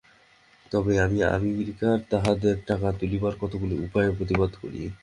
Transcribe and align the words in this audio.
তবে 0.71 0.93
আমি 0.99 1.19
আমেরিকায় 1.29 1.99
তাঁহাদের 2.11 2.55
টাকা 2.67 2.87
তুলিবার 2.99 3.33
কতকগুলি 3.41 3.75
উপায়ের 3.85 4.15
প্রতিবাদ 4.17 4.51
করি। 4.61 4.81